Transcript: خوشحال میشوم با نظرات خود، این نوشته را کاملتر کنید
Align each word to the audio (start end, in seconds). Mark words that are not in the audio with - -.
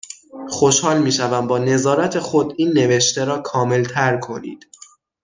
خوشحال 0.49 1.01
میشوم 1.01 1.47
با 1.47 1.57
نظرات 1.57 2.19
خود، 2.19 2.53
این 2.57 2.73
نوشته 2.73 3.25
را 3.25 3.41
کاملتر 3.41 4.17
کنید 4.17 4.65